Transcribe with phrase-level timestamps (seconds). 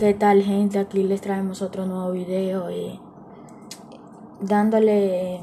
[0.00, 0.78] ¿Qué tal gente?
[0.78, 2.98] Aquí les traemos otro nuevo video y
[4.40, 5.42] dándole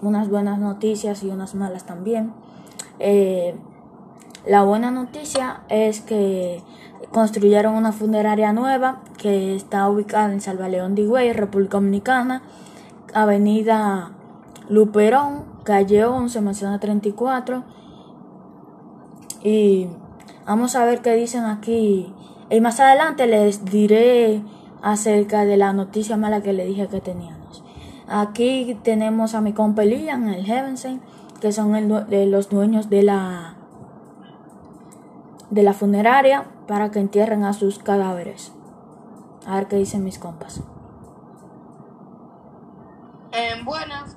[0.00, 2.32] unas buenas noticias y unas malas también.
[2.98, 3.54] Eh,
[4.46, 6.62] la buena noticia es que
[7.12, 12.40] construyeron una funeraria nueva que está ubicada en Salvaleón de Higüey, República Dominicana,
[13.12, 14.12] Avenida
[14.70, 17.62] Luperón, calle 11, menciona 34.
[19.42, 19.88] Y
[20.46, 22.14] vamos a ver qué dicen aquí.
[22.50, 24.42] Y más adelante les diré
[24.82, 27.62] acerca de la noticia mala que le dije que teníamos.
[28.08, 31.02] Aquí tenemos a mi compa en el Heavensen,
[31.40, 33.54] que son el, los dueños de la
[35.50, 38.52] de la funeraria para que entierren a sus cadáveres.
[39.46, 40.62] A ver qué dicen mis compas.
[43.32, 44.16] Eh, buenas,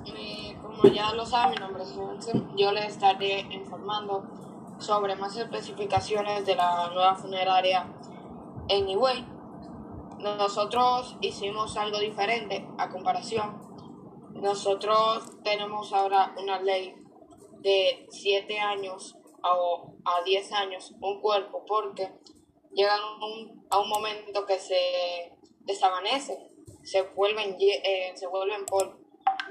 [0.62, 2.56] como ya lo saben, mi nombre es Heavensen.
[2.56, 4.24] Yo les estaré informando
[4.78, 7.86] sobre más especificaciones de la nueva funeraria
[8.68, 9.26] en Higüey.
[10.18, 13.60] Nosotros hicimos algo diferente a comparación.
[14.34, 16.94] Nosotros tenemos ahora una ley
[17.60, 19.16] de 7 años
[20.04, 22.12] a 10 años un cuerpo porque
[22.72, 23.00] llegan
[23.70, 26.38] a un momento que se desvanecen,
[26.82, 28.98] se vuelven, eh, se vuelven polvo.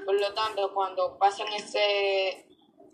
[0.04, 2.46] Por lo tanto, cuando pasan ese,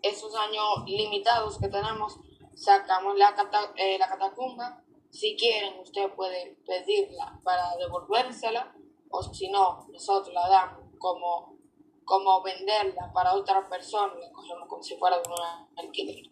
[0.03, 2.19] esos años limitados que tenemos,
[2.55, 3.35] sacamos la,
[3.77, 4.83] eh, la catacumba.
[5.11, 8.75] Si quieren, usted puede pedirla para devolvérsela
[9.11, 11.57] o si no, nosotros la damos como,
[12.05, 16.31] como venderla para otra persona, la cogemos como si fuera de una alquiler.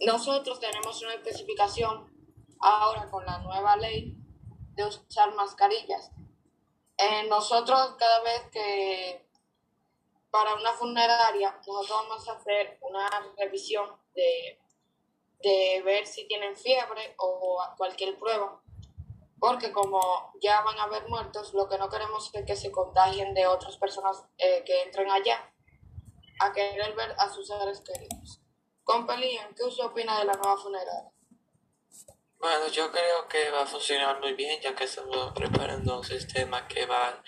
[0.00, 2.12] Nosotros tenemos una especificación
[2.60, 4.16] ahora con la nueva ley
[4.74, 6.10] de usar mascarillas.
[6.96, 9.28] Eh, nosotros cada vez que
[10.30, 14.61] para una funeraria, nosotros vamos a hacer una revisión de,
[15.42, 18.60] de ver si tienen fiebre o cualquier prueba.
[19.38, 23.34] Porque como ya van a haber muertos, lo que no queremos es que se contagien
[23.34, 25.52] de otras personas eh, que entren allá
[26.40, 28.40] a querer ver a sus seres queridos.
[28.84, 31.12] Compelían, ¿qué usted opina de la nueva funeraria?
[32.38, 36.66] Bueno, yo creo que va a funcionar muy bien ya que estamos preparando un sistema
[36.66, 37.22] que va,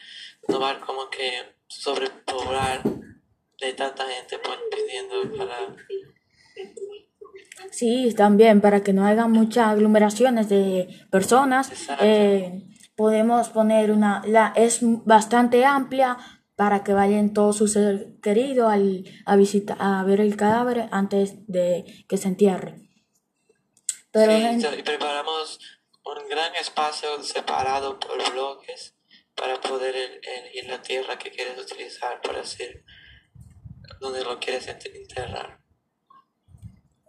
[0.49, 5.77] no va como que sobrepoblar de tanta gente pues, pidiendo para...
[7.75, 11.73] Sí, también para que no haya muchas aglomeraciones de personas.
[12.01, 12.62] Eh,
[12.95, 16.17] podemos poner una, la, es bastante amplia,
[16.57, 18.73] para que vayan todos sus seres queridos
[19.27, 22.77] a, visitar, a ver el cadáver antes de que se entierre.
[24.13, 25.59] Pero sí, preparamos
[26.05, 28.95] un gran espacio separado por bloques
[29.34, 32.84] para poder elegir la tierra que quieres utilizar para hacer
[33.99, 35.64] donde lo quieres enterrar.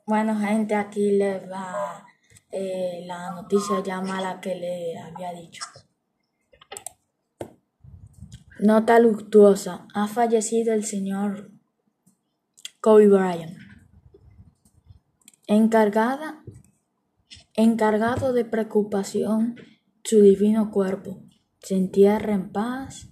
[0.08, 2.06] Bueno, gente, aquí les va
[2.52, 5.66] eh, la noticia ya mala que le había dicho.
[8.60, 9.88] Nota luctuosa.
[9.96, 11.52] Ha fallecido el señor
[12.82, 13.58] Kobe Bryant.
[15.48, 16.44] Encargada,
[17.56, 19.56] encargado de preocupación,
[20.04, 21.24] su divino cuerpo
[21.60, 23.10] se entierra en paz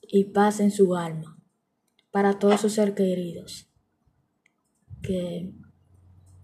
[0.00, 1.38] y paz en su alma
[2.10, 3.69] para todos sus seres queridos.
[5.02, 5.52] Que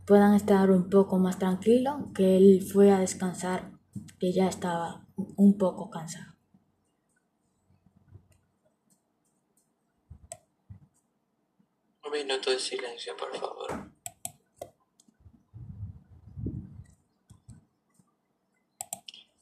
[0.07, 3.73] puedan estar un poco más tranquilos, que él fue a descansar,
[4.19, 6.37] que ya estaba un poco cansado.
[12.17, 13.91] minuto de silencio, por favor.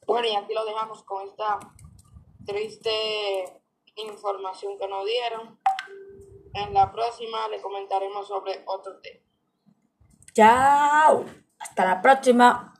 [0.06, 1.58] Bueno, y aquí lo dejamos con esta
[2.44, 3.62] triste
[3.96, 5.58] información que nos dieron.
[6.54, 9.20] En la próxima le comentaremos sobre otro tema.
[10.32, 11.24] Chao.
[11.58, 12.73] Hasta la próxima.